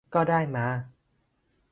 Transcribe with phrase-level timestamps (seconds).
[0.13, 0.67] ก็ได้มา